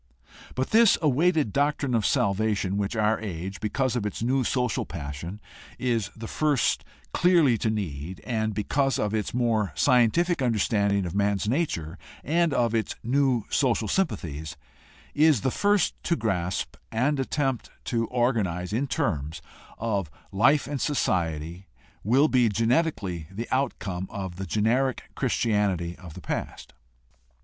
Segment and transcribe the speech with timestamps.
[0.55, 5.39] But this awaited doctrine of salvation, which our age, because of its new social passion,
[5.77, 11.47] is the first clearly to need, and, because of its more scientific understanding of man's
[11.47, 14.57] nature and of its new social sympathies,
[15.13, 19.39] is the first to grasp and attempt to organize in terms
[19.77, 21.67] of life and society,
[22.03, 26.73] will be genetically the outcome of the generic Christianity of the past.